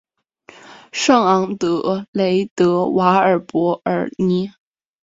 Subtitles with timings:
[0.91, 4.49] 圣昂德雷德瓦尔博尔尼。